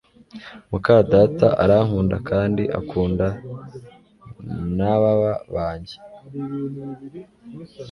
[0.69, 3.27] mukadata arankunda kandi akunda
[4.77, 5.95] nababa banjye